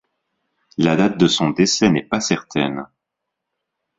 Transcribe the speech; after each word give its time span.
La 0.79 0.95
date 0.95 1.19
de 1.19 1.27
son 1.27 1.51
décès 1.51 1.91
n'est 1.91 2.01
pas 2.01 2.21
certaine. 2.21 2.87